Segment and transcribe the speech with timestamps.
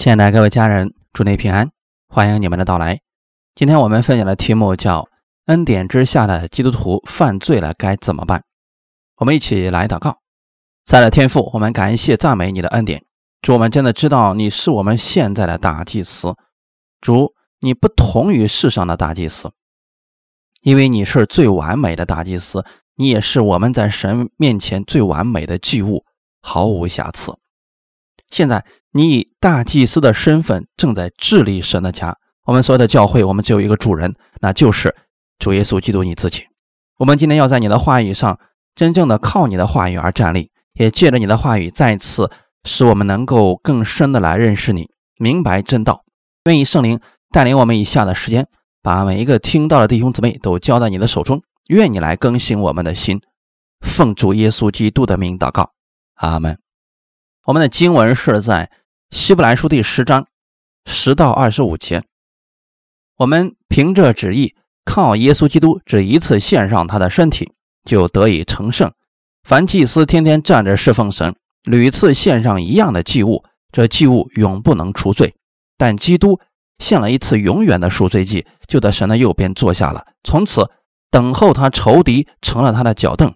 [0.00, 1.70] 亲爱的各位家人，祝你平安，
[2.08, 2.98] 欢迎你们的到来。
[3.54, 5.06] 今天我们分享的题目叫
[5.44, 8.42] “恩典之下的基督徒犯罪了该怎么办”。
[9.20, 10.16] 我们一起来祷告。
[10.86, 13.04] 在的天父，我们感谢赞美你的恩典。
[13.42, 16.34] 主，我们真的知道你是我们现在的大祭司。
[17.02, 19.52] 主，你不同于世上的大祭司，
[20.62, 22.64] 因为你是最完美的大祭司，
[22.96, 26.06] 你也是我们在神面前最完美的祭物，
[26.40, 27.36] 毫无瑕疵。
[28.30, 32.16] 现在你以大祭司的身份正在治理神的家。
[32.46, 34.94] 我们所有的教会，我们只有一个主人，那就是
[35.38, 36.44] 主耶稣基督你自己。
[36.98, 38.38] 我们今天要在你的话语上，
[38.74, 42.30] 真正的靠你的话语而站立，也借着你的话语再次
[42.64, 44.88] 使我们能够更深的来认识你，
[45.18, 46.04] 明白真道。
[46.44, 46.98] 愿意圣灵
[47.30, 48.46] 带领我们以下的时间，
[48.82, 51.42] 把每一个听到的弟兄姊妹都交在你的手中。
[51.68, 53.20] 愿你来更新我们的心，
[53.80, 55.70] 奉主耶稣基督的名祷告，
[56.16, 56.58] 阿门。
[57.46, 58.70] 我们的经文是在
[59.10, 60.26] 希伯来书第十章
[60.84, 62.04] 十到二十五节。
[63.16, 68.92] 我们凭着旨意，靠耶稣基督只一次献上他的身体，就得以成圣。
[69.42, 75.34] 凡祭司天天站着侍奉神，屡次献上一样的祭物，这祭物永不能除罪。
[75.78, 76.38] 但基督
[76.78, 80.70] 献了一次永远的赎罪祭，就在神的右边坐下了，从此
[81.10, 83.34] 等候他仇敌成了他的脚凳，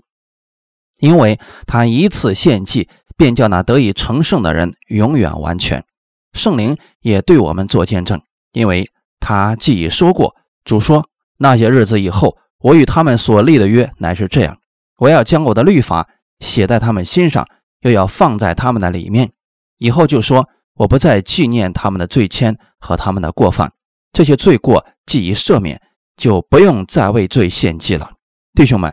[0.99, 2.91] 因为他一次献祭。
[3.17, 5.85] 便叫那得以成圣的人永远完全。
[6.33, 8.21] 圣灵也对我们做见证，
[8.53, 8.91] 因为
[9.21, 10.35] 他既已说过，
[10.65, 14.59] 主说那些日子以后，我与他们所立的约乃是这样：
[14.99, 16.09] 我要将我的律法
[16.41, 17.47] 写在他们心上，
[17.81, 19.31] 又要放在他们的里面。
[19.79, 23.73] 以后就说，我不再纪念他们的罪愆和他们的过犯，
[24.13, 25.81] 这些罪过既已赦免，
[26.17, 28.11] 就不用再为罪献祭了。
[28.55, 28.93] 弟兄们，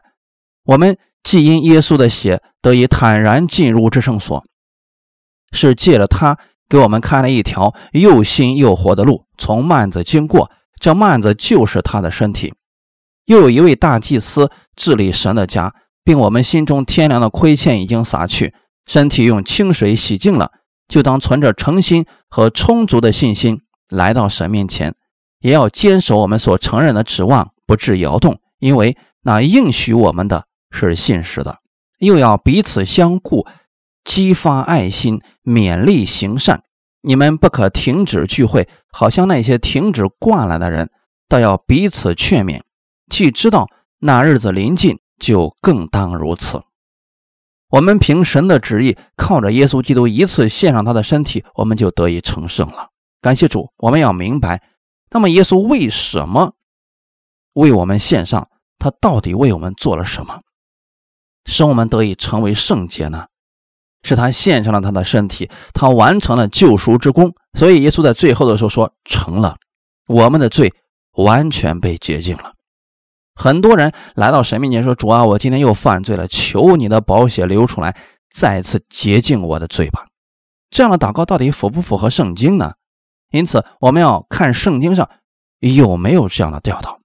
[0.66, 0.97] 我们。
[1.23, 4.44] 既因耶稣的血得以坦然进入至圣所，
[5.52, 10.52] 是借着他给我们开了一条又新又活的路，从幔子经过。
[10.80, 12.53] 这幔子就是他的身体。
[13.25, 18.56] 又有一位大祭司治理神的家，并我们心中天良的亏欠已经洒去，
[18.88, 20.51] 身体用清水洗净了，
[20.88, 24.96] 就当存着诚心和充足的信心来到神面前，
[25.41, 30.47] 也要坚守我们所承认的指望，不致摇动，因为那应许我们的。
[30.72, 31.59] 是信实的，
[32.00, 33.46] 又要彼此相顾，
[34.04, 36.64] 激发爱心，勉励行善。
[37.02, 40.90] 你们不可停止聚会，好像那些停止惯了的人，
[41.28, 42.62] 倒要彼此劝勉。
[43.09, 43.68] 既知道
[44.00, 46.62] 那日子临近，就更当如此。
[47.70, 52.90] 我们凭神的旨意，靠着耶稣基督一次献上他的身体，我们就得以成圣了。
[53.22, 53.72] 感谢主！
[53.78, 54.62] 我们要明白，
[55.09, 56.53] 那么耶稣为什么
[57.53, 58.50] 为我们献上？
[58.78, 60.42] 他到底为我们做了什么？
[61.51, 63.25] 使我们得以成为圣洁呢？
[64.03, 67.35] 是他献上了他的身体，他完成了救赎之功。
[67.59, 69.57] 所以耶稣在最后的时候说：“成了，
[70.07, 70.73] 我们的罪
[71.17, 72.53] 完全被洁净了。”
[73.35, 77.95] 很多人来到神面前说：“主啊，我今天又犯罪了，求你的宝血流出来，
[78.34, 80.06] 再次洁净我的罪吧。”
[80.72, 82.75] 这样的祷告到底符不符合圣经呢？
[83.31, 85.09] 因此，我们要看圣经上
[85.59, 87.00] 有没有这样的教导。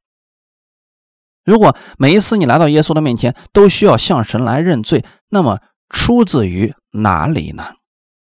[1.46, 7.64] 如果每一次你来到耶稣的面前都需要向神来认罪，那么出自于哪里呢？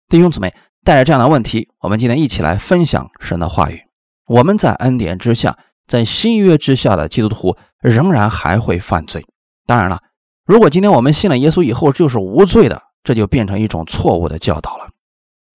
[0.08, 0.54] 弟兄姊妹，
[0.84, 3.80] 带着这样的问题，我们今天一起来分享神的话语。
[4.26, 9.24] 我们在恩典之下，在新约之下的基督徒仍然还会犯罪。
[9.66, 10.00] 当然了，
[10.44, 14.90] 如果今天我们信了耶稣以后就是无罪的，这就变成一种错误的教导了。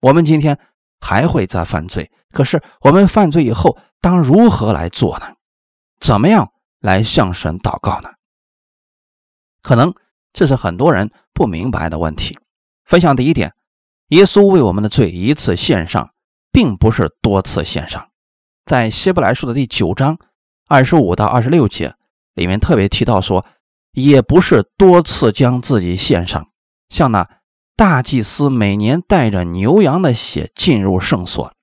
[0.01, 0.57] 我们今天
[0.99, 5.27] 还会再犯罪，可是我们犯罪以后当如何来做呢？
[5.99, 6.49] 怎么样？
[6.83, 8.09] 来向神祷告呢？
[9.61, 9.95] 可能
[10.33, 12.37] 这是很多人不明白的问题。
[12.83, 13.53] 分享第一点：
[14.09, 16.13] 耶稣为我们的罪一次献上，
[16.51, 18.09] 并不是多次献上。
[18.65, 20.17] 在希伯来书的第九章
[20.67, 21.95] 二十五到二十六节
[22.33, 23.45] 里面特别提到说，
[23.93, 26.49] 也不是多次将自己献上，
[26.89, 27.25] 像那
[27.77, 31.53] 大祭司每年带着牛羊的血进入圣所。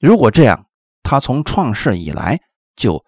[0.00, 0.66] 如果这样，
[1.04, 2.40] 他从创世以来
[2.74, 3.04] 就。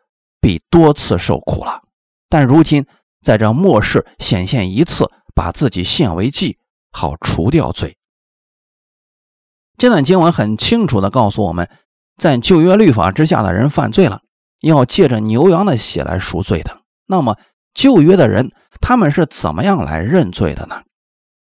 [0.47, 1.83] 必多次受苦了，
[2.29, 2.87] 但如今
[3.21, 6.57] 在这末世显现一次，把自己献为祭，
[6.93, 7.97] 好除掉罪。
[9.77, 11.69] 这段经文很清楚地告诉我们，
[12.17, 14.21] 在旧约律法之下的人犯罪了，
[14.61, 16.83] 要借着牛羊的血来赎罪的。
[17.07, 17.37] 那么
[17.75, 20.85] 旧约的人他们是怎么样来认罪的呢？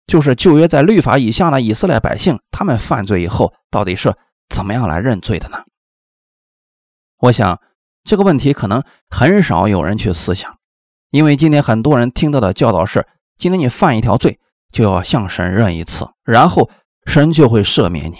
[0.06, 4.16] 就是旧约在律法以下的以色列百姓，他们犯罪以后到底是
[4.48, 5.58] 怎么样来认罪的呢？
[7.18, 7.60] 我想。
[8.04, 10.58] 这个问题可能很少有人去思想，
[11.10, 13.06] 因为今天很多人听到的教导是：
[13.38, 14.38] 今天你犯一条罪，
[14.72, 16.70] 就要向神认一次，然后
[17.06, 18.16] 神就会赦免你。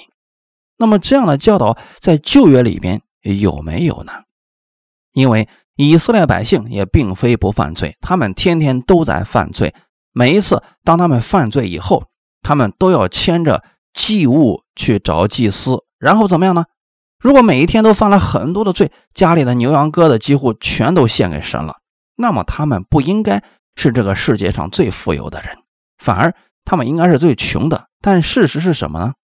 [0.79, 4.13] 那么这样的教导在旧约里边有没有呢？
[5.13, 9.75] 因为以色列百姓也并非不犯罪，他们天天都在犯罪。
[10.13, 12.07] 每一次当他们犯罪以后，
[12.43, 16.65] 他们都要牵着祭物去找祭司，然后怎么样呢？
[17.25, 21.79] 如果每一天都犯了很多的罪，家里的牛羊鸽子几乎全都献给神了，
[22.17, 23.43] 那么他们不应该
[23.77, 25.57] 是这个世界上最富有的人，
[25.97, 26.35] 反而
[26.67, 27.89] 他们应该是最穷的。
[28.03, 29.15] 但事实是什么呢？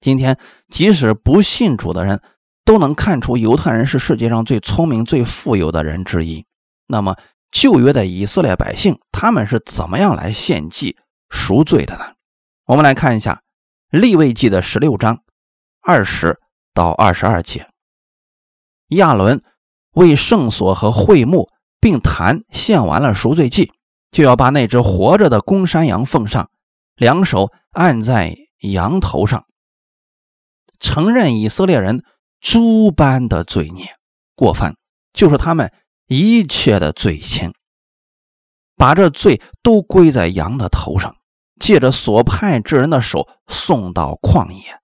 [0.00, 0.38] 今天
[0.70, 2.20] 即使不信主的人。
[2.64, 6.46] 都能看出犹太人是世界上最聪明、最富有的人之一。
[6.86, 7.16] 那么
[7.50, 10.96] 旧约的以色列百姓，他们是怎么样来献祭
[11.28, 12.04] 赎罪的呢？
[12.66, 13.42] 我们来看一下
[13.90, 15.24] 立位记的十六章
[15.80, 16.38] 二十
[16.74, 17.68] 到二十二节。
[18.88, 19.42] 亚伦
[19.92, 23.72] 为圣所和会幕并坛献完了赎罪祭，
[24.10, 26.50] 就要把那只活着的公山羊奉上，
[26.96, 29.46] 两手按在羊头上，
[30.78, 32.04] 承认以色列人。
[32.44, 33.94] 诸般的罪孽
[34.34, 34.74] 过犯，
[35.12, 35.72] 就是他们
[36.08, 37.52] 一切的罪愆，
[38.74, 41.14] 把这罪都归在羊的头上，
[41.60, 44.81] 借着所派之人的手送到旷野，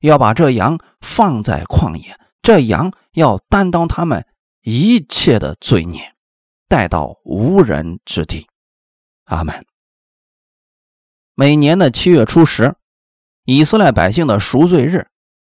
[0.00, 4.26] 要把这羊放在旷野，这羊要担当他们
[4.62, 6.14] 一切的罪孽，
[6.68, 8.46] 带到无人之地。
[9.24, 9.66] 阿门。
[11.34, 12.74] 每年的七月初十，
[13.44, 15.08] 以色列百姓的赎罪日，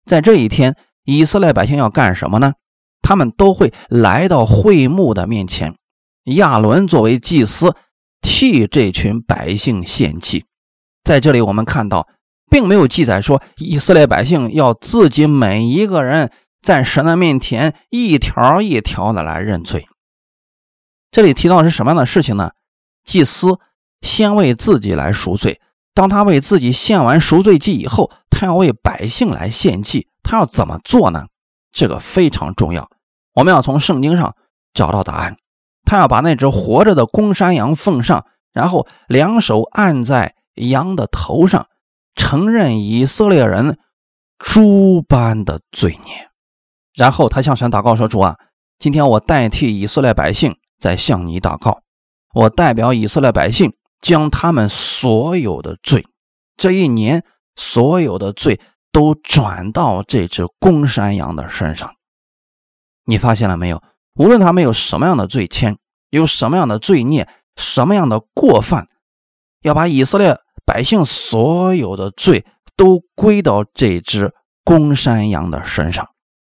[0.05, 0.75] 在这一天。
[1.05, 2.53] 以色列百姓要干什么呢？
[3.01, 5.75] 他们都会来到会幕的面前，
[6.25, 7.75] 亚伦作为祭司
[8.21, 10.45] 替这群百姓献祭。
[11.03, 12.07] 在这里，我们看到，
[12.49, 16.31] 并没有记载说以色列百姓要自己每一个人
[16.61, 19.87] 在神的面前一条一条的来认罪。
[21.11, 22.51] 这里提到是什么样的事情呢？
[23.03, 23.59] 祭司
[24.01, 25.59] 先为自己来赎罪，
[25.93, 30.07] 当他为自己献完赎罪祭以后，他要为百姓来献祭。
[30.21, 31.25] 他要怎么做呢？
[31.71, 32.89] 这个非常重要，
[33.33, 34.35] 我们要从圣经上
[34.73, 35.37] 找到答案。
[35.85, 41.65] 他要把那只活着的公山羊奉上，然后两手按在羊的头上，
[42.19, 43.79] 承认以色列人
[44.37, 46.29] 诸般的罪孽。
[46.93, 48.35] 然后他向神祷告说：“主啊，
[48.77, 51.81] 今天我代替以色列百姓在向你祷告，
[52.35, 56.05] 我代表以色列百姓将他们所有的罪，
[56.57, 57.23] 这一年
[57.55, 58.59] 所有的罪。”
[58.91, 61.93] 都转到这只公山羊的身上，
[63.05, 63.83] 你发现了没有？
[64.15, 65.77] 无论他们有什么样的罪愆，
[66.09, 68.87] 有什么样的罪孽，什么样的过犯，
[69.61, 70.39] 要把以色列
[70.69, 72.45] 百姓所有的罪
[72.75, 74.31] 都归到这只
[74.63, 76.07] 公山羊的身上，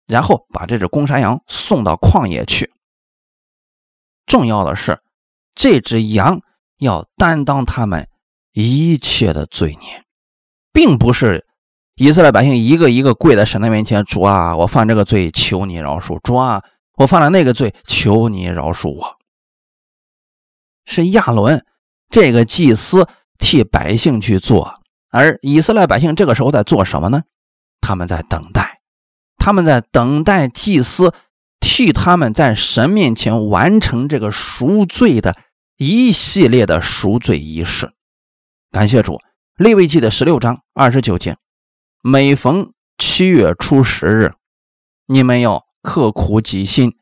[0.07, 2.73] 然后把这只公山羊送到旷野去。
[4.25, 4.99] 重要的是，
[5.55, 6.41] 这只羊
[6.79, 8.09] 要担当他们
[8.51, 10.03] 一切的罪孽，
[10.73, 11.47] 并不是。
[11.95, 16.61] 以色列百姓一个一个跪在神的面前，主啊，我犯这个罪，求你饶恕；主啊，
[16.95, 19.17] 我犯了那个罪，求你饶恕我。
[20.83, 21.65] 是亚伦
[22.09, 23.07] 这个祭司
[23.39, 27.23] 替百姓去做，而以色列百姓这个时候在做什么呢？
[27.81, 28.81] 他们在等待，
[29.37, 31.13] 他们在等待祭司
[31.59, 35.35] 替他们在神面前完成这个赎罪的
[35.77, 37.93] 一系列的赎罪仪式。
[38.71, 39.17] 感谢主，
[39.55, 41.37] 利未记的十六章二十九节。
[42.03, 44.33] 每逢七月初十日，
[45.07, 46.97] 你们要刻苦己心，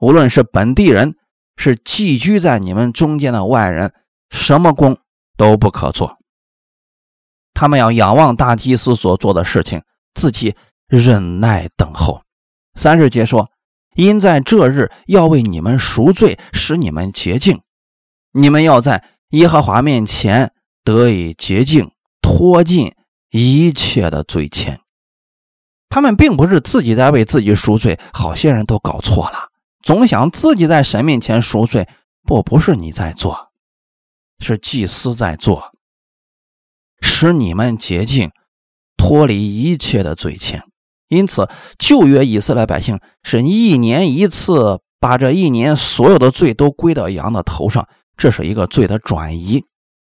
[0.00, 1.14] 无论是本地人，
[1.56, 3.92] 是寄居在你们中间的外人，
[4.30, 4.98] 什么工
[5.36, 6.18] 都不可做。
[7.54, 9.82] 他们要仰望大祭司所做的事情，
[10.14, 10.54] 自己
[10.86, 12.22] 忍耐等候。
[12.74, 13.50] 三日节说：
[13.94, 17.60] 因在这日要为你们赎罪，使你们洁净。
[18.32, 20.52] 你们要在耶和华面前
[20.84, 21.90] 得以洁净，
[22.20, 22.94] 脱尽。
[23.30, 24.78] 一切的罪愆，
[25.90, 27.98] 他们并不是自己在为自己赎罪。
[28.12, 29.50] 好些人都搞错了，
[29.82, 31.86] 总想自己在神面前赎罪。
[32.22, 33.45] 不，不是你在做，
[34.38, 35.72] 是祭司在做，
[37.00, 38.30] 使你们洁净，
[38.96, 40.62] 脱离一切的罪愆。
[41.08, 49.64] 因此，旧约以色列百姓是一年一次把这一年所有的罪都归到羊的头上，这是一个罪的转移，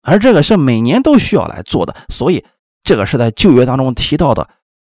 [0.01, 2.45] 而这个是每年都需要来做的，所以。
[2.83, 4.49] 这个是在旧约当中提到的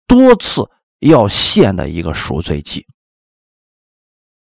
[0.07, 2.87] 多次要献的一个赎罪祭，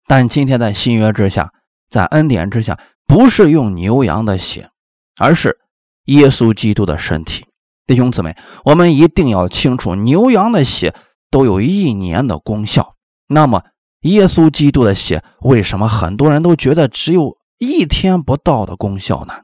[0.04, 1.54] 但今天在新约之下，
[1.88, 2.78] 在恩典之下，
[3.08, 4.70] 不是用牛羊的血，
[5.16, 5.58] 而是
[6.04, 7.44] 耶稣基督的身体。
[7.86, 10.94] 弟兄姊妹，我们一定要清楚，牛羊的血
[11.28, 12.94] 都有一年的功效，
[13.26, 13.64] 那么
[14.02, 19.34] 耶稣基督的血为什么很多人都觉得只有一天不到的功效呢？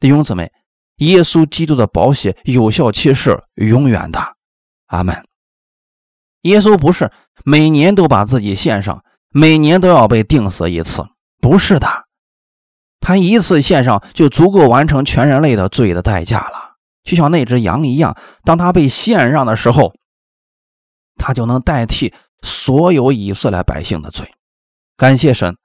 [0.00, 0.50] 弟兄姊妹。
[0.98, 4.20] 耶稣基督的宝血有效期是永远的，
[4.86, 5.26] 阿门。
[6.42, 7.10] 耶稣不是
[7.44, 11.04] 每年都把自己献上，每年都要被钉死一次，
[11.40, 11.88] 不是的，
[13.02, 19.92] 他一次献上就足够完成全人类的罪的代价了，就像那只羊一样，当他被献上的时候，
[21.16, 24.32] 他就能代替所有以色列百姓的罪。
[24.96, 25.56] 感谢神，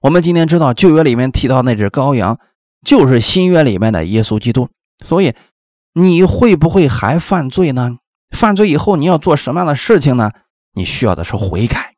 [0.00, 2.38] 我们今天知道旧约里面提到那只羔羊，
[2.84, 4.68] 就是新约里面的耶稣基督。
[5.04, 5.34] 所以，
[5.94, 7.98] 你会不会还犯罪呢？
[8.36, 10.30] 犯罪以后你要做什么样的事情呢？
[10.74, 11.94] 你需要的是悔改，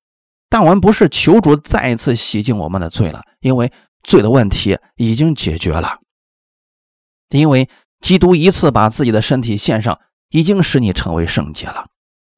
[0.48, 3.72] 但我们不是求主再一次洗净我们的罪了，因为
[4.02, 5.98] 罪的问题已经解决了。
[7.30, 7.68] 因为
[8.00, 9.98] 基督一次把自己的身体献上，
[10.30, 11.86] 已经使你成为圣洁了。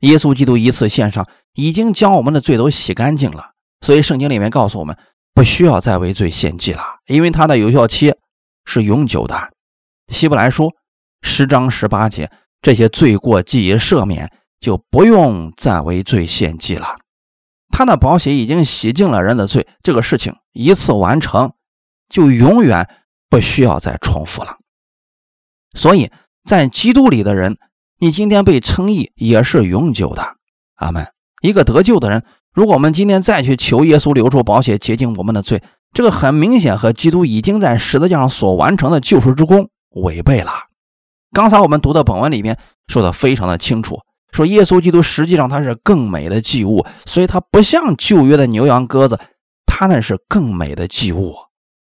[0.01, 3.53] 耶稣基督一次献上，已经将我们的罪都洗干净了。
[3.81, 4.97] 所以圣经里面告诉我们，
[5.33, 8.15] 不需要再为罪献祭了，因为它的有效期
[8.65, 9.53] 是永久的。
[10.09, 10.71] 希伯来书
[11.23, 12.31] 十章十八节。
[12.63, 16.97] 这些罪过既已赦免，就不用再为罪献祭了。
[17.77, 21.55] 他的宝血已经洗净了人的罪，这个事情一次完成，
[22.09, 22.89] 就永远
[23.29, 24.59] 不需要再重复了。
[25.77, 26.13] 所以
[26.45, 27.59] 在基督里的人，
[27.99, 30.37] 你今天被称义也是永久的。
[30.77, 31.05] 阿门。
[31.43, 35.61] 一个得救的人，如果我们今天再去求耶稣流出宝血洁净我们的罪，
[35.93, 40.53] 这个很明显和基督已经在十字架上所完成的救赎之功违背了。
[41.33, 43.99] 刚才我们读的本文里面说的非常的清楚，
[44.35, 49.17] 说耶稣基督实际上他是更美的祭物，所以他不像旧约的牛羊鸽子，
[49.65, 51.33] 他那是更美的祭物。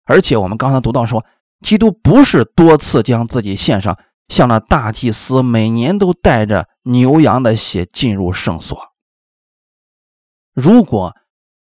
[0.05, 1.25] 而且我们刚才读到说，
[1.63, 3.99] 基督不是多次将自己献上，
[4.29, 8.79] 像那大祭司每年都带着牛羊的血进入圣所。
[10.55, 11.17] 如果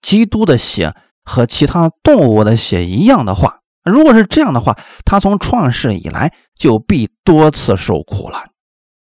[0.03, 8.45] 基督的血和其他动物的血一样的话，如果是这样的话，他从创世以来就必多次受苦了。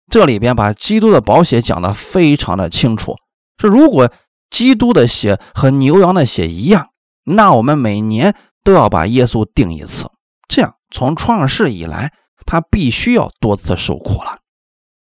[0.10, 3.16] 这里边把基督的宝血讲的非常的清楚，
[3.60, 4.12] 是如果
[4.50, 6.90] 基督的血和牛羊的血一样，
[7.26, 10.10] 那我们每年都要把耶稣定一次。
[10.48, 12.14] 这样从创世以来，
[12.46, 14.40] 他必须要多次受苦了。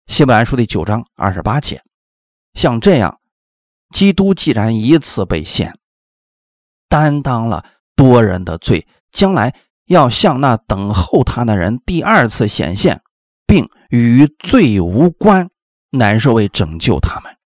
[0.07, 1.83] 希伯来书第九章二十八节，
[2.53, 3.19] 像这样，
[3.93, 5.77] 基督既然一次被献，
[6.89, 7.65] 担当了
[7.97, 8.87] 多人的罪。
[9.11, 9.55] 将来
[9.87, 13.01] 要向那等候他的人第二次显现，
[13.47, 15.49] 并与罪无关，
[15.91, 17.37] 乃是为拯救他们。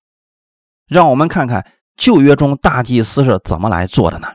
[0.87, 4.29] 让我们看看旧约中大祭司是怎么来做的呢？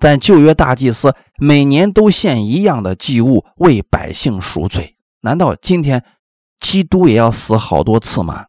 [0.00, 4.96] 在旧约，大祭司每年都献一样的祭物为百姓赎罪。
[5.20, 6.04] 难道今天
[6.58, 8.46] 基督也要死好多次吗？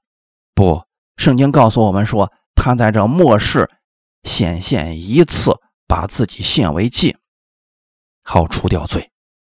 [0.56, 0.82] 不，
[1.18, 3.70] 圣经告诉我们说，他在这末世
[4.24, 5.52] 显现一次，
[5.88, 7.16] 把自己献为祭。
[8.24, 9.12] 好除掉罪，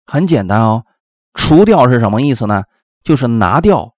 [0.05, 0.85] 很简单哦。
[1.33, 2.63] 除掉是什么意思呢？
[3.04, 3.96] 就是拿掉，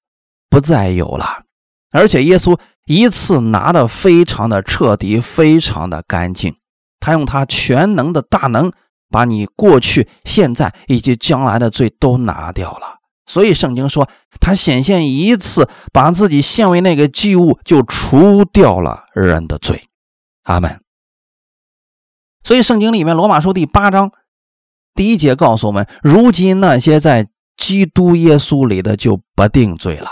[0.49, 1.43] 不再有了。
[1.91, 6.55] 而且耶稣一次拿的非常的彻底，非常的干净。
[6.99, 8.71] 他用他全能的大能，
[9.09, 12.99] 把你过去、现在以及将来的罪都拿掉了。
[13.25, 19.87] 所以圣经说，他显现一次，把自己献为那个祭物，就除掉了人的罪。
[20.43, 20.81] 阿门。
[22.43, 24.11] 所以圣经里面罗马书第八章。
[24.95, 30.09] 第一节告诉我们，如今那些在基督耶稣里的就不定罪了，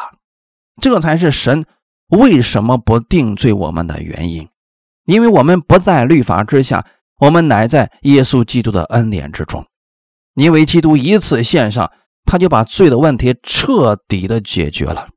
[0.81, 1.65] 这才是神
[2.09, 4.47] 为什么不定罪我们的原因，
[5.05, 6.85] 因为我们不在律法之下，
[7.19, 9.65] 我们乃在耶稣基督的恩典之中。
[10.35, 11.91] 因为基督一次献上，
[12.25, 15.07] 他就把罪的问题彻底的解决了。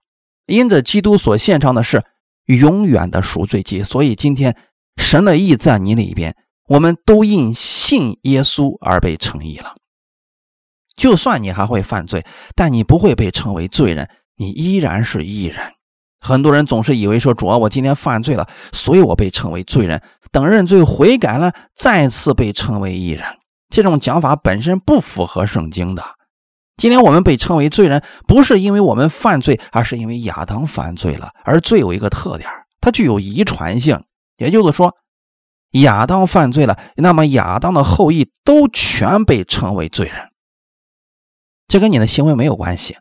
[0.46, 2.02] 因着基督所献上的是
[2.46, 4.56] 永远的赎罪祭，所以今天
[4.96, 6.34] 神的意在你里边。
[6.68, 9.74] 我们都因信耶稣而被称义了。
[11.00, 12.22] 就算你还会犯罪，
[12.54, 15.72] 但你不会被称为罪人，你依然是义人。
[16.20, 20.02] 很多人总是以为说：“主啊，我今天犯罪了，所以我被称为罪人。
[20.30, 23.24] 等认罪悔改了，再次被称为义人。”
[23.72, 26.04] 这种讲法本身不符合圣经的。
[26.76, 31.30] 今天我们被称为罪人，不是因为我们犯罪，而是因为亚当犯罪了。
[31.44, 32.50] 而罪有一个特点，
[32.82, 33.98] 它具有遗传性，
[34.36, 34.94] 也就是说。
[35.84, 40.29] 亚当犯罪了，那么亚当的后裔都全被称为罪人。
[41.70, 42.96] 这跟你的行为没有关系，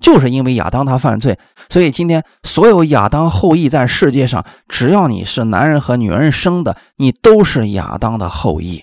[0.00, 8.82] 就是因为亚当他犯罪，所以今天所有亚当后裔在世界上，只要你是男人和女人生的，你都是亚当的后裔，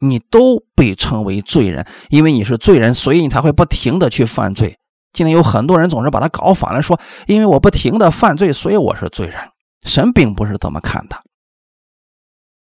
[0.00, 1.86] 你都被称为罪人。
[2.08, 4.78] 因为你是罪人，所以你才会不停的去犯罪。
[5.12, 9.36] 今天有很多人总是把它搞反了，说因为我不停的犯罪，所以我是罪人。
[9.82, 11.16] 神并不是这么看的。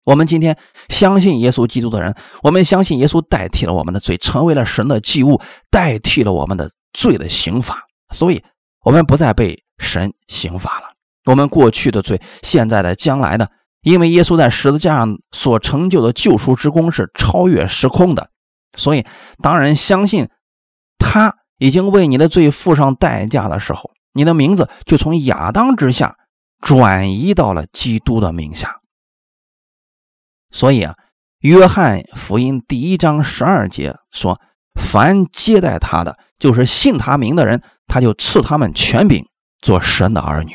[0.06, 0.58] 我们今天
[0.90, 5.42] 相信耶稣基督的人，我们相信耶稣代替了我们的罪，成为了神的祭物，
[5.72, 7.84] 代替了我们的罪的刑罚，
[8.14, 8.44] 所以
[8.84, 10.88] 我们不再被神刑罚了。
[11.26, 13.50] 我们过去的罪、现在的、将来的，
[13.82, 18.30] 因为耶稣在十字架上所成就的救赎之功是超越时空的，
[18.78, 19.06] 所以
[19.42, 20.28] 当人相信
[20.98, 26.14] 他已经为你的罪付上代价的时候，你的名字就从亚当之下
[26.60, 28.82] 转移到了基督的名下。
[30.54, 30.94] 所以啊，
[31.40, 34.40] 约翰福音第一章十二节说
[34.80, 39.26] ：“凡接待他的，就是信他名的人，他就赐他们权柄，
[39.62, 40.54] 做神的儿女。”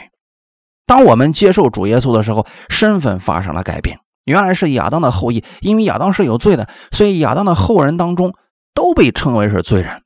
[0.86, 3.98] 当我们接受主耶稣的时候，身份发生了改变。
[4.24, 8.34] 原来是亚当的后裔，因为亚当是有罪的，所以亚当的后人当中
[8.72, 10.02] 都被称为是罪人。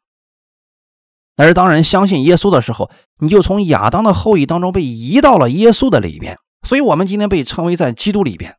[1.36, 6.38] 而当人相信耶稣的时候，你就从亚当的后裔当中被移到了耶稣的里边。
[6.66, 8.54] 所以，我们今天被称为在基督里边，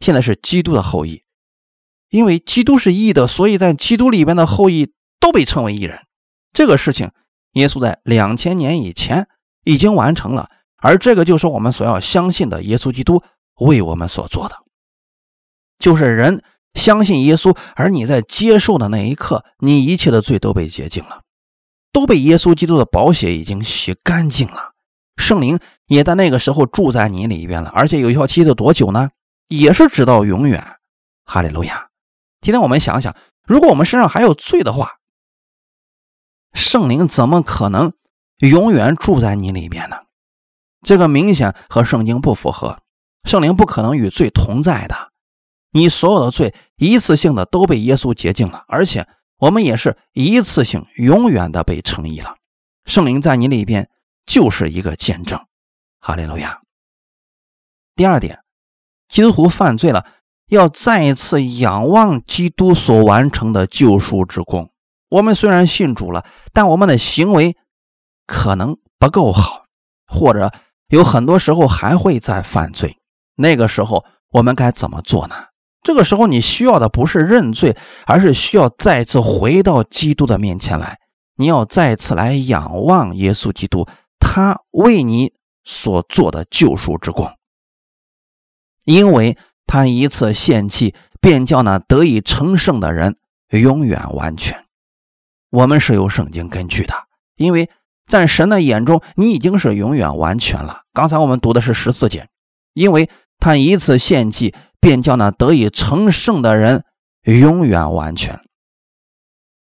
[0.00, 1.22] 现在是基督的后裔。
[2.08, 6.06] 因为基督是义的，所以在基督里边的后裔都被称为义人。
[6.52, 7.10] 这个事情，
[7.52, 9.28] 耶稣在两千年以前
[9.64, 10.48] 已经完成了。
[10.78, 13.22] 而这个就是我们所要相信的，耶稣基督
[13.56, 14.56] 为我们所做的，
[15.78, 16.42] 就是人
[16.74, 21.22] 相信耶稣，而你在接受的那一刻，你一切的罪都被洁净了，
[21.92, 24.74] 都被耶稣基督的宝血已经洗干净了，
[25.16, 29.10] 圣灵也在那个时候住在你里边了，而且有效期是多久呢？
[29.48, 30.78] 也是直到永远。
[31.24, 31.90] 哈利路亚！
[32.40, 34.98] 今天我们想想，如果我们身上还有罪的话，
[36.52, 37.92] 圣灵怎么可能
[38.38, 39.96] 永远住在你里边呢？
[40.82, 42.80] 这个明显和圣经不符合，
[43.24, 45.12] 圣灵不可能与罪同在的。
[45.72, 52.36] 你所有的罪一次性的都被耶稣洁净了，而且我们也是一次性永远的被称义了。
[52.84, 53.90] 圣灵在你里边
[54.24, 55.44] 就是一个见证，
[55.98, 56.62] 哈利路亚。
[57.96, 58.42] 第二点，
[59.08, 60.04] 基督犯罪了，
[60.48, 64.70] 要再一次仰望基督所完成的救赎之功。
[65.08, 67.56] 我们虽然信主了，但我们的行为
[68.26, 69.64] 可能不够好，
[70.06, 70.52] 或者。
[70.90, 72.96] 有很多时候还会再犯罪，
[73.34, 75.34] 那个时候我们该怎么做呢？
[75.82, 77.76] 这个时候你需要的不是认罪，
[78.06, 80.96] 而是需要再次回到基督的面前来。
[81.34, 83.84] 你要再次来仰望耶稣基督，
[84.20, 85.32] 他为你
[85.64, 87.35] 所做的救赎之功，
[88.86, 93.16] 因为他一次献祭，便叫那得以成圣的人
[93.50, 94.64] 永远完全。
[95.50, 96.94] 我们是有圣经根据的，
[97.36, 97.68] 因为。
[98.08, 100.82] 在神的眼中，你已经是永远完全了。
[100.92, 102.28] 刚才我们读的是十四节，
[102.72, 106.84] 因为他一次献祭，便叫那得以成圣的人
[107.24, 108.40] 永远完全。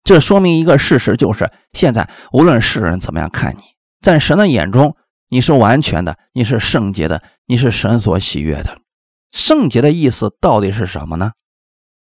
[0.03, 3.63] 这说明一个事实，就是现在无论世人怎么样看你，
[3.99, 4.95] 在神的眼中，
[5.29, 8.77] 你是完全的，你是圣洁的，你是神所喜悦的。
[9.31, 11.31] 圣洁的意思到底是什么呢？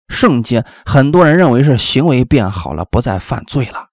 [0.08, 3.88] 圣洁，很多人认为是行为变好了，不再犯罪了。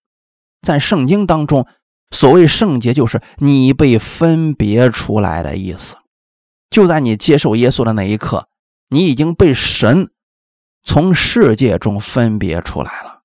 [0.61, 1.65] 在圣经当中。
[2.11, 5.95] 所谓圣洁，就是你被分别出来的意思。
[6.71, 8.49] 就在你接受耶稣的那一刻，
[8.87, 10.09] 你已经被神
[10.83, 13.21] 从世界中分别出来了。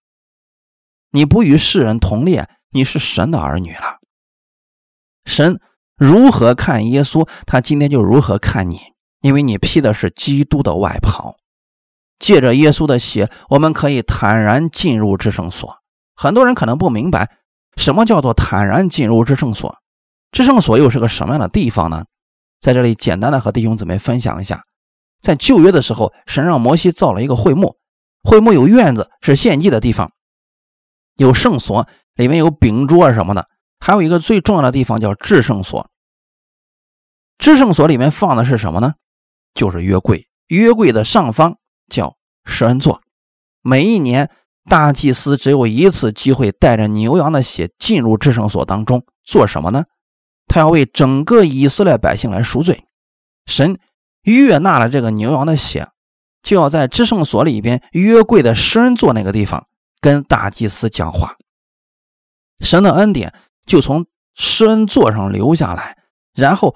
[1.12, 4.00] 你不与世人同列，你是神的儿女了。
[5.24, 5.58] 神
[5.96, 8.78] 如何看耶稣，他今天就如何看你，
[9.24, 11.38] 因为你披的是基督的外袍。
[12.18, 15.78] 借着耶稣的血，我们可以坦然进入至圣所。
[16.14, 17.38] 很多人可能不明白。
[17.76, 19.78] 什么叫做坦然进入至圣所？
[20.30, 22.04] 至圣所又是个什么样的地方呢？
[22.60, 24.62] 在这里简单的和弟兄姊妹分享一下，
[25.22, 27.78] 在旧约的时候，神让摩西造了一个会幕，
[28.22, 30.10] 会幕有院子，是献祭的地方；
[31.16, 33.44] 有圣所，里面有饼桌什么的；
[33.80, 35.88] 还有一个最重要的地方叫至圣所。
[37.38, 38.94] 至圣所里面放的是什么呢？
[39.54, 41.56] 就是约柜，约柜的上方
[41.88, 43.00] 叫施恩座，
[43.62, 44.30] 每一年。
[44.66, 49.84] 大祭司只有一次机会带着牛羊的血进入至圣所当中做什么呢？
[50.46, 52.86] 他要为整个以色列百姓来赎罪。
[53.44, 53.78] 神
[54.22, 55.90] 悦纳了这个牛羊的血，
[56.42, 59.66] 就要在至圣所里边约柜的施恩座那个地方
[60.00, 61.36] 跟大祭司讲话。
[62.60, 63.34] 神的恩典
[63.66, 65.98] 就从施恩座上流下来，
[66.32, 66.74] 然后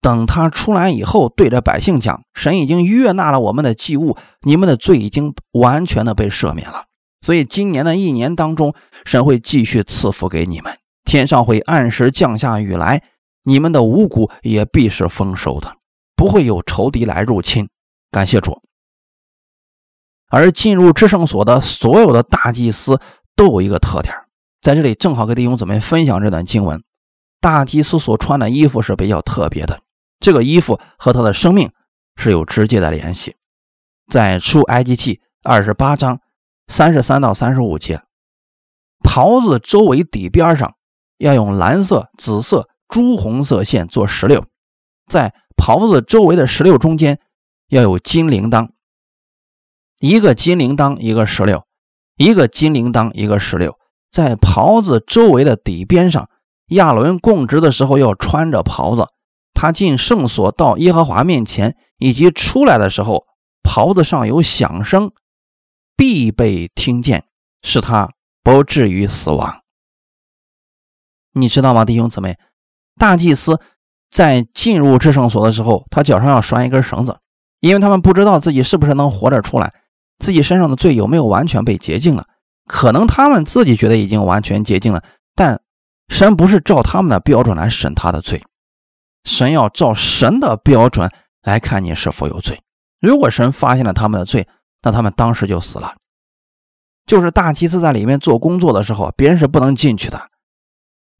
[0.00, 6.84] 等他出来以后，对着百姓讲：神已经悦纳了我们的祭物，你们的罪已经完全的被赦免了。
[7.20, 13.02] 所以，今年的一年当中，神会继续赐福给你们，天上会按时降下雨来，
[13.44, 15.76] 你们的五谷也必是丰收的，
[16.16, 17.68] 不会有仇敌来入侵。
[18.10, 18.62] 感谢主。
[20.30, 23.00] 而进入至圣所的所有的大祭司
[23.36, 24.14] 都有一个特点，
[24.62, 26.82] 在这里正好跟弟兄姊妹分享这段经文。
[27.40, 29.80] 大祭司所穿的衣服是比较特别的，
[30.20, 31.72] 这个衣服和他的生命
[32.14, 33.34] 是有直接的联系。
[34.08, 36.20] 在出埃及记二十八章。
[36.72, 38.00] 三十三到三十五节，
[39.00, 40.76] 袍子周围底边上
[41.18, 44.44] 要用蓝色、紫色、朱红色线做石榴，
[45.08, 47.18] 在袍子周围的石榴中间
[47.70, 48.68] 要有金铃铛，
[49.98, 51.64] 一个金铃铛一个石榴，
[52.16, 53.76] 一个金铃铛一个石榴，
[54.12, 56.30] 在袍子周围的底边上。
[56.68, 59.08] 亚伦供职的时候要穿着袍子，
[59.60, 63.26] 他进圣所到耶和华面前，以及出来的时候，
[63.62, 65.12] 袍子上有响声，
[65.98, 67.24] 必被听见，
[67.62, 68.08] 使他
[68.42, 69.60] 不至于死亡。
[71.34, 72.38] 你知道吗，弟兄姊妹？
[72.96, 73.60] 大祭司
[74.10, 77.18] 在进入至圣所的时候，他脚上要拴一根绳子，
[77.60, 79.74] 因为他们不知道自己是不是能活着出来，
[80.20, 82.24] 自己身上的罪有没有完全被洁净了。
[82.66, 85.60] 可能他们自己觉得已经完全洁净了，但。
[86.08, 88.42] 神不是照他们的标准来审他的罪，
[89.24, 91.10] 神要照神的标准
[91.42, 92.60] 来看你是否有罪。
[93.00, 94.46] 如果神发现了他们的罪，
[94.82, 95.96] 那他们当时就死了。
[97.06, 100.30] 就是大祭司在里面做工作的时候，别人是不能进去的。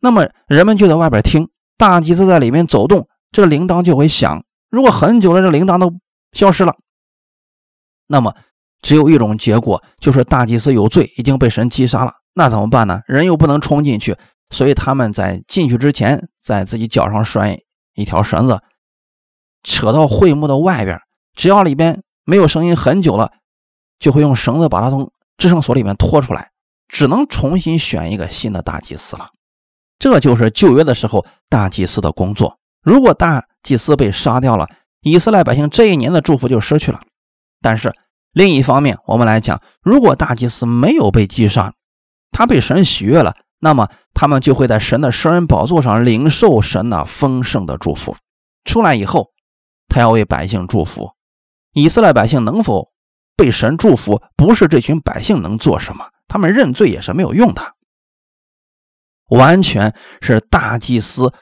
[0.01, 4.45] 那么人们就在外边听，大祭司在里面走动，这个铃铛就会响。
[4.71, 5.93] 如果很久了，这铃铛都
[6.33, 6.77] 消失了，
[8.07, 8.35] 那么
[8.83, 12.13] 只有一种结果，就是大祭司有罪，已经被神击杀了。
[12.35, 13.01] 那怎么办呢？
[13.07, 14.17] 人又不能冲进去。
[14.51, 17.59] 所以他们在进去之前，在自己脚上拴
[18.01, 18.61] 一条绳子，
[19.63, 21.01] 扯到会幕的外边。
[21.35, 23.33] 只要里边没有声音很久了，
[23.99, 26.51] 就会用绳子把它从制圣所里面拖出来，
[26.89, 29.31] 只能重新选一个新的大祭司了。
[29.99, 32.59] 这就是旧约的时候大祭司的工作。
[32.83, 34.69] 如果大祭司被杀掉了，
[35.03, 37.01] 以色列百姓这一年的祝福就失去了。
[37.61, 37.95] 但是
[38.33, 41.75] 另一方面，我们来讲，如果大祭司没有被击杀，
[42.31, 43.37] 他被神喜悦了。
[43.59, 43.89] 那么
[44.21, 48.15] 他们就会在神的圣恩宝座上领受神那丰盛的祝福。
[48.67, 49.31] 出来以后，
[49.89, 51.13] 他要为百姓祝福。
[51.73, 52.93] 以色列百姓能否
[53.35, 57.63] 被神祝福，不是这群百姓能做什么，他们认罪也是没有用的。
[59.31, 61.33] 完全是大祭司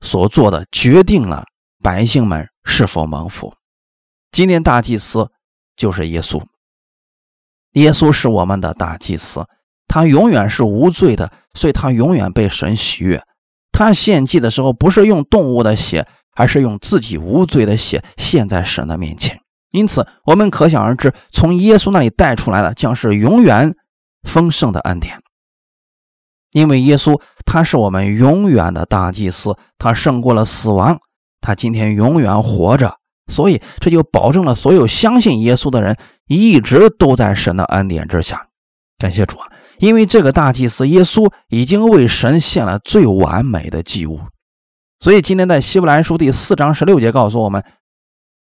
[0.00, 1.44] 所做的决定了
[1.82, 3.54] 百姓们是否蒙福。
[4.30, 5.30] 今天大祭司
[5.76, 6.42] 就是耶稣，
[7.72, 9.46] 耶稣是我们的大祭司。
[9.92, 13.22] 他永远是无罪的，所以他永远被神喜悦。
[13.72, 19.38] 他献祭的时候不是用动物的血，而是用自己无罪的血献在神的面前。
[19.70, 23.74] 因此，我们可想而知，从耶稣那里带出来的将是永远
[24.22, 25.20] 丰盛的恩典。
[26.52, 30.98] 因为耶稣他是我们永远的大祭司，他胜过了死亡，
[31.42, 32.96] 他今天永远活着，
[33.30, 38.46] 所以这就保证了所有相信耶稣的人一直都在神的恩典之下。
[38.96, 39.48] 感谢主啊！
[39.82, 44.20] 因为这个大祭司耶稣已经为神献了最完美的祭物，
[45.00, 47.64] 所以今天在希伯来书第四章十六节告诉我们，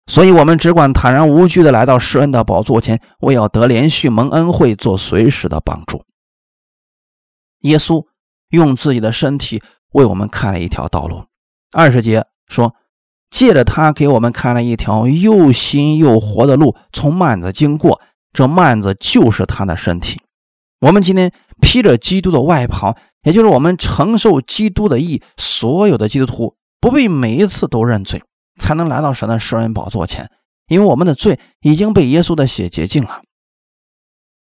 [0.08, 6.04] 所以我们只管坦然无惧的来到施恩的宝座前，为要得连续蒙恩惠，做随时的帮助。
[7.62, 8.06] 耶稣
[8.50, 11.24] 用自己的身体为我们开了一条道路。
[11.72, 12.76] 二十节说，
[13.30, 18.02] 借着他给我们开了一条又新又活的路，从幔子经过，
[18.34, 20.20] 这幔子就是他的身体。
[20.80, 25.22] 我们今天披着基督的外袍，也就是我们承受基督的义。
[25.36, 28.24] 所有的基督徒不必每一次都认罪，
[28.60, 30.32] 才能来到神的施恩宝座前，
[30.70, 33.22] 因为我们的罪已经被耶稣的血洁净了。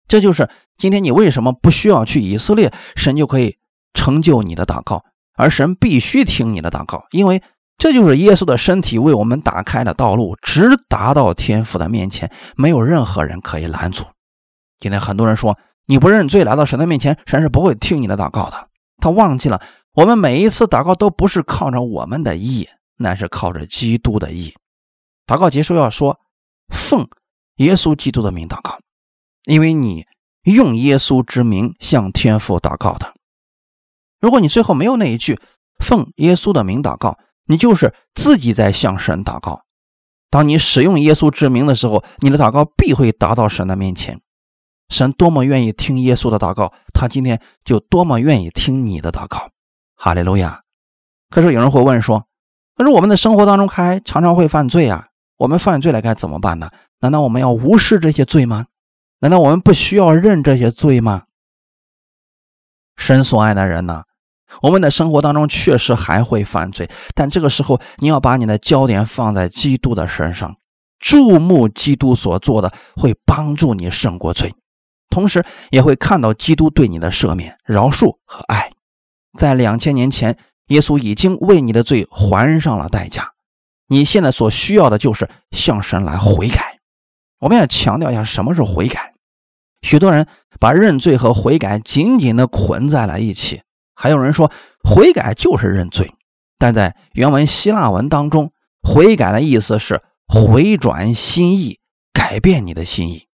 [0.09, 3.59] 这就是今天你为什么不需要去以色列，神就可以
[3.95, 5.05] 成就你的祷告，
[5.37, 7.41] 而神必须听你的祷告，因为
[7.79, 14.05] 这就是耶稣的身体为我们打开的道路，直达到天父的面前，没有任何人可以拦阻。
[14.81, 15.57] 今天很多人说。
[15.87, 18.68] 你不认罪来到神的面前，神是不会听你的祷告的。
[18.99, 24.55] 他忘记了，我们每一次祷告都不是靠着我们的意，乃是靠着基督的意。
[25.27, 26.18] 祷告结束要说
[26.68, 27.09] 奉
[27.57, 28.79] 耶稣基督的名祷告，
[29.44, 30.05] 因为你
[30.44, 33.14] 用耶稣之名向天父祷告的。
[34.20, 35.38] 如果你最后没有那一句
[35.79, 39.62] 奉耶稣的名祷告，你就是自己在向神祷告。
[40.31, 44.20] 当你使用耶稣之名的时候，你的祷告必会达到神的面前。
[44.88, 49.51] 神多么愿意听耶稣的祷告，他今天就多么愿意听你的祷告。
[49.96, 50.62] 哈利路亚。
[51.29, 52.25] 可是有人会问说
[52.77, 55.07] ：“可是我们的生活当中还常常会犯罪啊，
[55.38, 56.70] 我们犯罪了该怎么办呢？
[57.01, 58.66] 难道我们要无视这些罪吗？
[59.18, 61.25] 难道我们不需要认这些罪吗？”
[62.96, 64.05] 神所爱的人呢，
[64.62, 70.57] 我们的生活当中确实还会犯罪，但这个时候你要把你的焦点放在基督的身上，
[70.99, 74.55] 注目基督所做的，会帮助你胜过罪。
[75.09, 78.73] 同时也会看到基督对你的赦免、饶恕和爱，
[79.38, 80.37] 在两千年前，
[80.69, 83.33] 耶稣已经为你的罪还上了代价。
[83.88, 86.79] 你现在所需要的就是向神来悔改。
[87.38, 89.14] 我们要强调一下什么是悔改。
[89.83, 90.27] 许多人
[90.59, 93.62] 把认罪和悔改紧紧的捆在了一起，
[93.95, 94.51] 还有人说
[94.83, 96.12] 悔改就是认罪，
[96.59, 98.51] 但在原文希腊文当中，
[98.83, 101.79] 悔改的意思是回转心意，
[102.12, 103.29] 改变你的心意。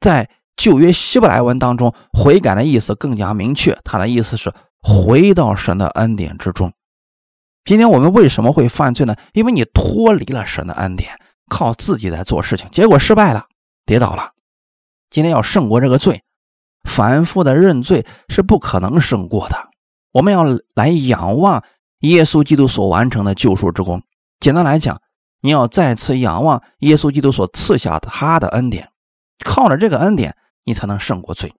[0.00, 0.28] 在
[0.62, 6.72] 旧约希伯来文当中，悔改的意思更加明确，它的意思是回到神的恩典之中。
[7.64, 9.16] 今天我们为什么会犯罪呢？
[9.32, 13.46] 因为你脱离了神的恩典，靠自己在做事情，结果失败了，
[13.84, 14.30] 跌倒了。
[15.10, 16.22] 今天要胜过这个罪，
[16.88, 19.56] 反复的认罪是不可能胜过的。
[20.12, 20.44] 我们要
[20.76, 21.64] 来仰望
[22.02, 24.00] 耶稣基督所完成的救赎之功。
[24.38, 25.00] 简单来讲，
[25.40, 28.90] 你要再次仰望耶稣基督所赐下他的恩典，
[29.44, 31.54] 靠着这个恩典，你才能胜过罪。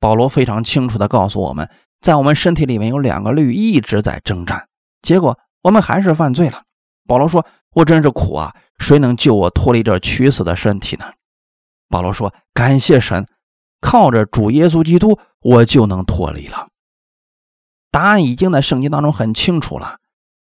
[0.00, 4.68] 保罗非常清楚地告诉我们，在我们身体里面有两个律一直在征战。
[5.02, 6.62] 结果我们还是犯罪了。
[7.06, 8.54] 保罗说：“我真是苦啊！
[8.78, 11.04] 谁能救我脱离这屈死的身体呢？”
[11.88, 13.26] 保罗说：“感谢神，
[13.80, 16.68] 靠着主耶稣基督，我就能脱离了。”
[17.92, 19.98] 答案已经在圣经当中很清楚了。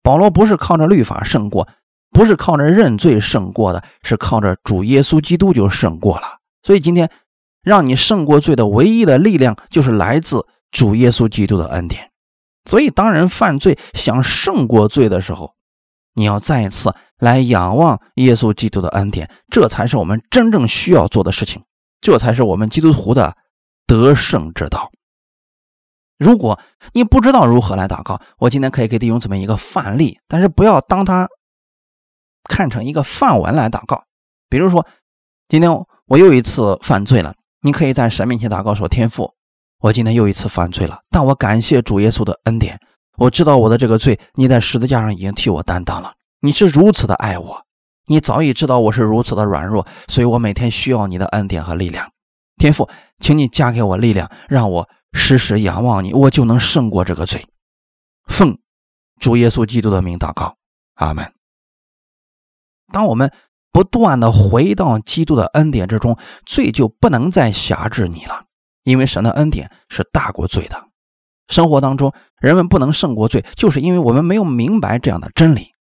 [0.03, 1.69] 保罗不是靠着律法胜过，
[2.11, 6.39] 不是靠着认罪胜过的，是靠着主耶稣基督就胜过了。
[6.63, 7.09] 所以今天
[7.63, 12.11] 让你胜过罪的唯一的力量，就是来自主耶稣基督的恩典。
[12.65, 15.55] 所以，当人犯罪想胜过罪的时候，
[16.15, 21.63] 你要再一次来仰望耶稣基督的恩典，这才是我们真正需要做的事情，
[22.01, 23.37] 这才是我们基督徒的
[23.87, 24.91] 得胜之道。
[26.19, 26.61] 如果
[26.93, 31.27] 你不知道如何来祷告，我今天可以给弟兄姊妹一个范例，但是不要当他
[32.45, 34.05] 看成一个范文来祷告。
[34.51, 34.87] 比如说，
[35.49, 35.71] 今天
[36.07, 39.35] 我又一次犯罪了，你可以在神面前祷告说：“天父。”
[39.81, 42.79] 我今天又一次犯罪了，但我感谢主耶稣的恩典。
[43.17, 46.13] 我知道我的这个罪，你在十字架上已经替我担当了。
[46.41, 47.65] 你是如此的爱我，
[48.07, 52.13] 你早已知道我是如此的软弱，所以我每天需要你的恩典和力量。
[52.57, 57.47] 天父，请你加给我力量，让我时时仰望你，我就能胜过这个罪。
[58.27, 58.59] 奉
[59.19, 60.57] 主耶稣基督的名祷告，
[60.97, 61.33] 阿门。
[62.93, 63.33] 当我们
[63.73, 68.47] 不断的回到基督的恩典之中，罪就不能再辖制你了。
[68.83, 70.89] 因为神的恩典是大过罪的，
[71.49, 75.73] 生活当中人们不能胜过罪，就是因为我们没有明白这样的真理。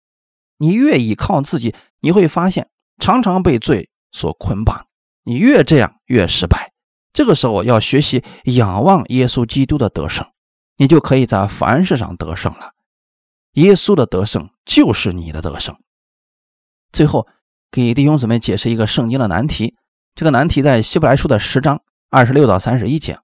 [0.57, 4.85] 你越依靠自己，你会发现常常被罪所捆绑，
[5.23, 6.73] 你越这样越失败。
[7.13, 10.27] 这个时候要学习仰望耶稣基督的得胜，
[10.75, 12.73] 你就可以在凡事上得胜了。
[13.53, 15.75] 耶稣的得胜就是你的得胜。
[16.91, 17.27] 最后
[17.71, 19.75] 给弟兄姊妹解释一个圣经的难题，
[20.15, 21.81] 这个难题在希伯来书的十章。
[22.11, 23.19] 二十六到三十一节，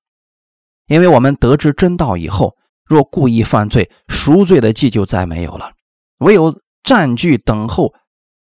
[0.85, 2.55] 因为我们得知真道以后，
[2.85, 5.71] 若故意犯罪，赎罪的祭就再没有了，
[6.19, 7.95] 唯有占据等候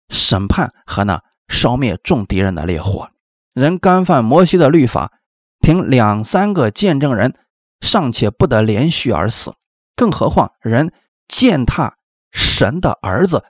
[0.08, 3.08] 审判和那烧灭众敌人的烈火。
[3.54, 5.12] 人干犯摩西的律法，
[5.60, 7.32] 凭两三个见证人
[7.80, 9.54] 尚且不得连续而死，
[9.94, 10.92] 更何况人
[11.28, 11.98] 践踏
[12.32, 13.44] 神的儿子，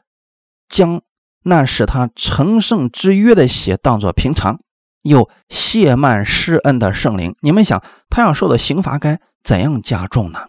[0.69, 1.01] 将
[1.45, 4.61] 那使他成圣之约的血当作平常。
[5.03, 10.47] 又亵慢施恩的圣灵，你们想他要受的刑罚该怎样加重呢？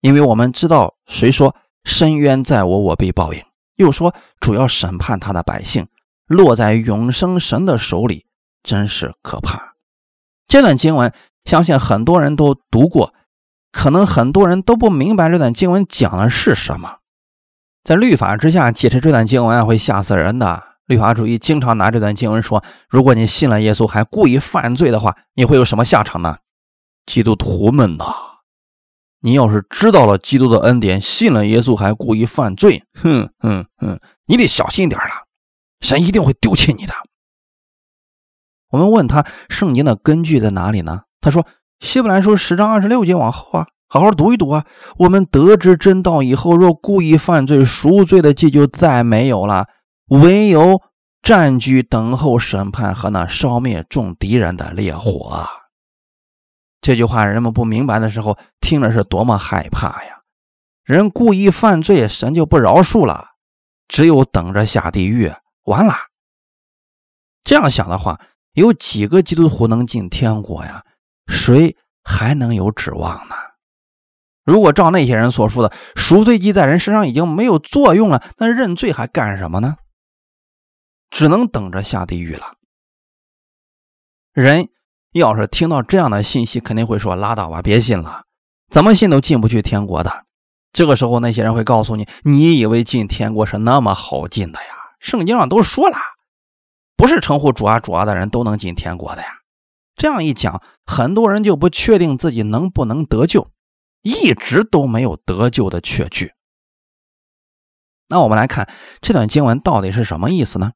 [0.00, 3.42] 因为我们知道，谁说深渊在我，我被报应；
[3.76, 5.86] 又说主要审判他的百姓，
[6.26, 8.24] 落在永生神的手里，
[8.62, 9.74] 真是可怕。
[10.46, 11.12] 这段经文，
[11.44, 13.12] 相信很多人都读过，
[13.70, 16.99] 可能很多人都不明白这段经文讲的是什么。
[17.82, 20.62] 在律法之下解释这段经文，会吓死人的。
[20.86, 26.38] 律法主义经常拿这段经文说：“如果你信了耶稣还故意犯罪的话，你会有什么下场呢？”
[27.06, 28.04] 基督徒们呐，
[29.20, 35.26] 你要是知道了基督的恩典，信了耶稣还故意犯罪，哼哼哼，你得小心点了，
[35.80, 36.92] 神一定会丢弃你的。
[38.70, 41.02] 我们问他圣经的根据在哪里呢？
[41.20, 41.46] 他说
[41.80, 44.64] ：“希伯来书十章二十六节往后啊，好好读一读啊。
[44.96, 49.66] 我们得知真道以后，若故意犯罪，赎罪的祭就再没有了。”
[50.10, 50.80] 唯有
[51.22, 55.46] 占据等候审判和那烧灭众敌人的烈火。
[56.80, 60.20] 这句话人们不明白的时候，听着是多么害怕呀！
[60.82, 63.24] 人故意犯罪，神就不饶恕了，
[63.86, 65.32] 只有等着下地狱，
[65.64, 65.94] 完了。
[67.44, 68.20] 这样想的话，
[68.54, 70.84] 有几个基督徒能进天国呀？
[71.28, 73.36] 谁还能有指望呢？
[74.44, 79.76] 如果照那些人所说的，赎罪祭在人身上已经没有作用了，那认罪还干什么呢？
[81.10, 82.52] 只能等着下地狱了。
[84.32, 84.68] 人
[85.12, 88.22] 要是听到这样的信息，肯定会说：“拉倒吧，别信了，
[88.70, 90.24] 怎么信都进不去天国的。”
[90.72, 94.68] 这个时候，那些人会告诉你：“你以为进天国是那么好进的呀？
[95.00, 95.96] 圣经上都说了，
[96.96, 99.28] 不是称呼主啊主啊的人都能进天国的呀。”
[99.96, 103.48] 这样一讲，很多人就不确定自己能不能得救，
[104.02, 106.32] 一直都没有得救的确据。
[108.08, 108.68] 那我们来看
[109.00, 110.72] 这段经文到底是什么意思呢？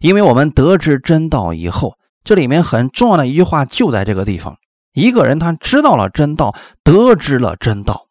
[0.00, 4.58] 因为我们得知真道以后，这里面很重要的一句话就在这个地方：
[4.92, 8.08] 一个人他知道了真道，得知了真道。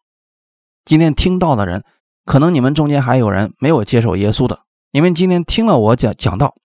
[0.84, 1.84] 今天听到的人，
[2.24, 4.64] 可能你们中间还有人没有接受耶稣的。
[4.90, 6.56] 你们今天听了我讲讲道，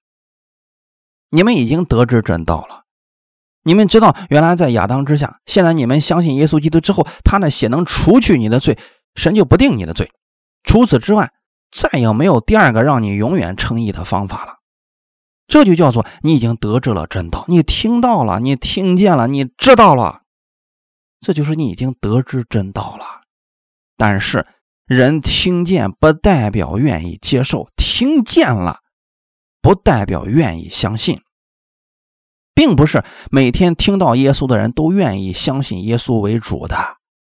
[1.29, 2.85] 你们已经得知真道了。
[3.67, 8.79] 你们知道，原来在亚当之下，现在你们相信耶稣基督之后，他的血能除去你的罪，
[9.15, 10.09] 神就不定你的罪。
[10.63, 11.33] 除此之外，
[11.69, 14.53] 再也没有第二个让你永远称义的方法了。
[15.47, 20.21] 这就叫做你已经得知了真道，你听到了，你听见了，你知道了，
[21.19, 23.05] 这就是你已经得知真道了。
[23.97, 24.45] 但是
[24.85, 28.79] 人听见不代表愿意接受，听见了
[29.61, 31.19] 不代表愿意相信，
[32.57, 36.75] 并不是每天听到耶稣的人都愿意相信耶稣为主的。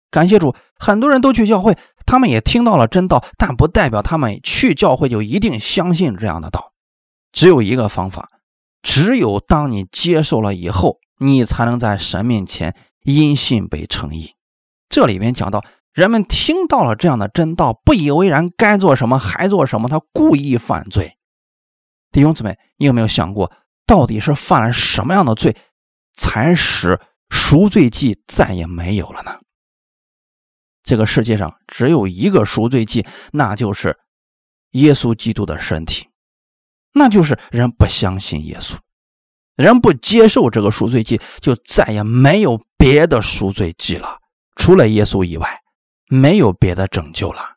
[0.08, 1.76] 感谢主，很多人都去教会。
[2.06, 6.72] 他们也听到了真道，但不代表他们去教会就一定相信这样的道。
[7.32, 8.28] 只有一个方法，
[8.82, 14.34] 只有当你接受了以后，你才能在神面前因信被称义。
[14.88, 21.16] 这里面讲到，人们听到了这样的真道，不以为然，该做什么还做什么，他故意犯罪。
[22.12, 23.50] 弟兄姊妹，你有没有想过，
[23.86, 25.56] 到底是犯了什么样的罪，
[26.14, 29.38] 才使赎罪祭再也没有了呢？
[30.82, 33.98] 这个世界上只有一个赎罪祭，那就是
[34.72, 36.08] 耶稣基督的身体。
[36.92, 38.76] 那就是人不相信耶稣，
[39.56, 44.18] 人不接受这个赎罪祭，就再也没有别的赎罪祭了。
[44.54, 45.60] 除了耶稣以外，
[46.08, 47.56] 没有别的拯救了。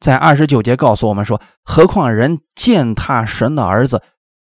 [0.00, 4.02] 在二十九节告诉我们说：“何况人践踏神的儿子，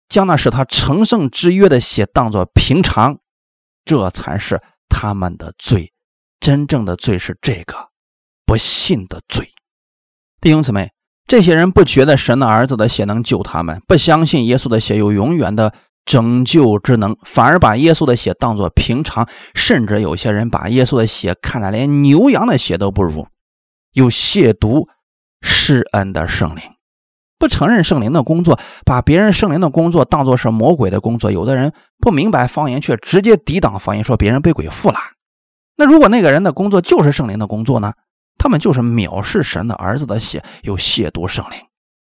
[0.09, 3.17] 将那使他成圣之约的血当作平常，
[3.85, 5.91] 这才是他们的罪。”
[6.39, 7.73] 真正的罪是这个
[8.45, 9.49] 不信的罪，
[10.41, 10.91] 弟兄姊妹，
[11.25, 23.25] 这些人不觉得神的儿子的血能救他们，不相信耶稣的血有永远的拯救之能，反而把耶稣的血当作平常，甚至有些人把耶稣的血看来连牛羊的血都不如，
[23.93, 24.89] 又亵渎
[25.39, 26.61] 施恩的圣灵，
[27.43, 31.29] 不承认圣灵的工作，把别人圣灵的工作当作是魔鬼的工作。
[31.29, 34.95] 有的人不明白方言，却直接抵挡方言，说别人被鬼附了。
[35.75, 37.91] 那如果那个人的工作就是圣灵的工作呢？
[38.37, 41.59] 他们就是藐视神的儿子的血，又亵渎圣灵，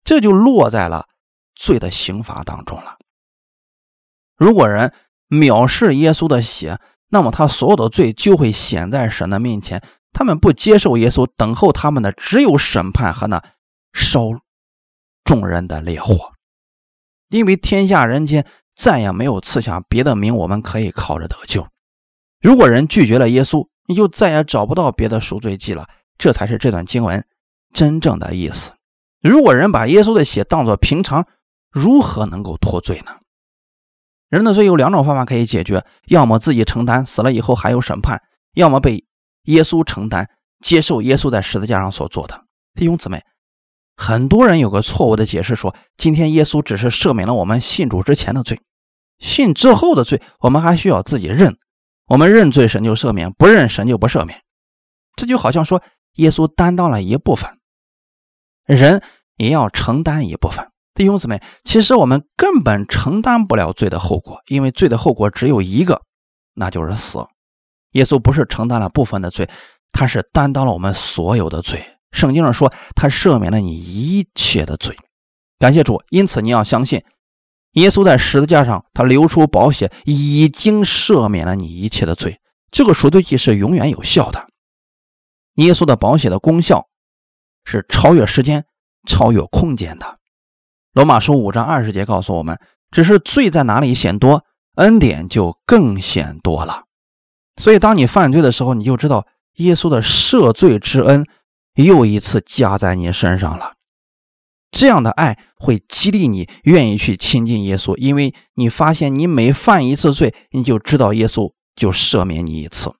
[0.04, 1.06] 这就落在了
[1.56, 2.96] 罪的刑罚当中了。
[4.36, 4.92] 如果人
[5.28, 9.82] 藐视耶稣的血，那么他所有的罪就会显在神的面前。
[10.12, 13.42] 他们不接受耶稣，等候他们的只有审判和那
[13.92, 14.26] 烧
[15.26, 16.32] 众人的烈火。
[17.28, 21.66] 因为天下人间再也没有赐下别的名，我们可以靠着得救。
[22.40, 25.86] 如果人拒绝了耶稣，你就再也找不到别的赎罪祭了。
[26.16, 27.26] 这才是这段经文
[27.74, 28.72] 真正的意思。
[29.20, 31.26] 如果人把耶稣的血当作平常，
[31.70, 33.12] 如何能够脱罪呢？
[34.28, 38.18] 人的罪有两种方法可以解决：要么自己承担，死了以后还有审判；
[38.54, 39.04] 要么被
[39.44, 42.44] 耶稣承担，接受耶稣在十字架上所做的。
[42.74, 43.22] 弟兄姊妹，
[43.96, 48.60] 很多人有个错误的解释，说今天耶稣只是赦免了我们信主之前的罪，
[49.18, 51.56] 信之后的罪，我们还需要自己认。
[52.06, 54.40] 我们认罪，神就赦免；不认，神就不赦免。
[55.16, 55.82] 这就好像说，
[56.16, 57.50] 耶稣担当了一部分，
[58.66, 59.02] 人
[59.36, 60.70] 也要承担一部分。
[60.94, 66.02] 弟兄姊妹，其实我们根本承担不了罪的后果，因为罪的后果只有一个，
[66.54, 67.18] 那就是死。
[67.92, 69.48] 耶稣不是承担了部分的罪，
[69.90, 71.95] 他是担当了我们所有的罪。
[72.16, 74.96] 圣经上说，他赦免了你一切的罪。
[75.58, 77.04] 感谢主，因此你要相信。
[77.72, 82.40] 耶稣在十字架上，他流出宝血，已经赦免了你一切的罪。
[82.70, 84.48] 这个赎罪祭是永远有效的。
[85.56, 86.88] 耶稣的宝血的功效
[87.64, 88.64] 是超越时间、
[89.06, 90.18] 超越空间的。
[90.92, 92.58] 罗马书五章二十节告诉我们：
[92.90, 94.44] 只是罪在哪里显多，
[94.76, 96.84] 恩典就更显多了。
[97.56, 99.26] 所以，当你犯罪的时候，你就知道
[99.56, 101.26] 耶稣的赦罪之恩
[101.84, 103.74] 又一次加在你身上了。
[104.72, 112.92] 这样的爱会激励你愿意去亲近耶稣，因为你发现你每犯一次罪，你就知道耶稣就赦免你一次。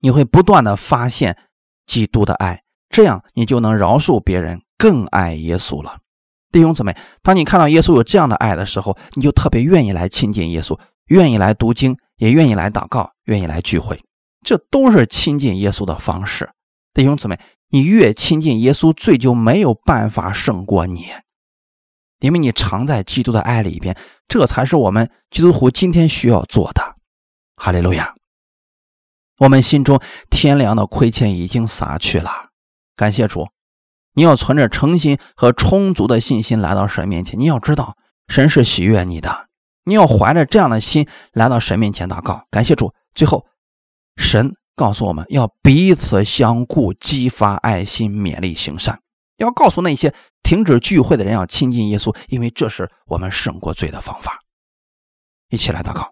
[0.00, 1.36] 你会不断的发现
[1.84, 5.98] 基督的爱，这样你就能饶恕别人，更爱耶稣了。
[6.52, 14.00] 弟兄姊妹，当你看到耶稣有这样的爱的时候，你就特别愿意来亲近耶稣，愿意来读经，也愿意来祷告，愿意来聚会，
[14.42, 16.48] 这都是亲近耶稣的方式。
[16.94, 17.38] 弟兄姊妹。
[17.72, 21.06] 你越亲近耶稣，罪就没有办法胜过你，
[22.20, 23.96] 因为你常在基督的爱里边。
[24.28, 26.96] 这才是我们基督徒今天需要做的。
[27.56, 28.14] 哈利路亚！
[29.38, 29.98] 我们心中
[30.28, 32.50] 天良的亏欠已经洒去了，
[32.94, 33.48] 感谢主。
[34.12, 37.40] 你要存着诚心和充足的信心来到神面前。
[37.40, 37.96] 你要知道，
[38.28, 39.48] 神是喜悦你的。
[39.84, 42.92] 你要怀着这样的心来到神面前祷告，感谢主。
[43.14, 43.46] 最后，
[44.16, 48.98] 神告诉我们要彼此相顾，激发爱心，勉励行善。
[49.36, 54.38] 要告诉那些停止聚会的人要亲近耶稣，因为这是我们胜过罪的方法。
[55.50, 56.10] 一起来祷告。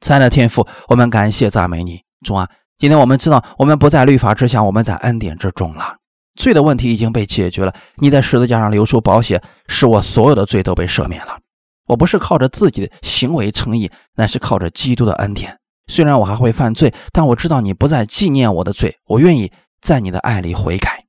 [0.00, 2.48] 亲爱的天父，我们感谢赞美你，主啊！
[2.78, 5.96] 今天我们知道，我们不在律法之下，我们在恩典之中了。
[6.36, 7.74] 罪的问题已经被解决了。
[7.96, 11.38] 你在十字架上流出宝血，使我所有的罪都被赦免了。
[11.86, 15.58] 我不是靠着自己的行为称义，乃是靠着基督的恩典。
[15.86, 18.96] 虽然我还会犯罪，但我知道你不再纪念我的罪。
[19.06, 21.04] 我愿意在你的爱里悔改。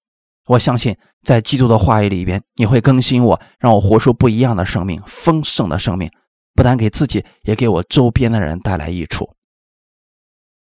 [0.47, 6.11] 我相信，在基督的话语里边，你会更新我，让我活出不一样的生命，丰盛的生命。
[6.53, 9.33] 不但给自己，也给我周边的人带来益处。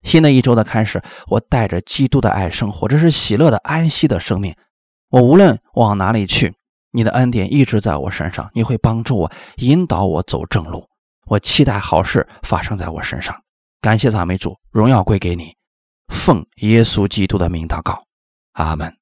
[0.03, 4.55] 新的一周的开始，我带着基督的爱生活，这是喜乐的、安息的生命。
[5.11, 6.55] 我无论往哪里去，
[6.93, 10.87] 你的恩典一直在我身上，你会帮助我、引导我走正路。
[11.27, 13.35] 我期待好事发生在我身上。
[13.81, 15.57] 感谢赞美主，荣耀归给你。
[16.09, 18.05] 奉耶稣基督的名祷告，
[18.53, 19.00] 阿门。